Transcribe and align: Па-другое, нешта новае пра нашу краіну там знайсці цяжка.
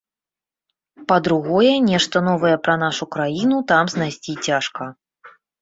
Па-другое, 1.11 1.73
нешта 1.91 2.17
новае 2.29 2.53
пра 2.69 2.75
нашу 2.87 3.03
краіну 3.17 3.57
там 3.73 3.83
знайсці 3.97 4.33
цяжка. 4.49 4.83